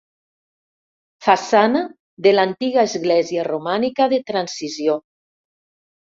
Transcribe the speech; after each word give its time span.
Façana 1.25 1.83
de 2.27 2.31
l'antiga 2.35 2.85
església 2.91 3.43
romànica 3.49 4.07
de 4.15 4.19
transició. 4.31 4.97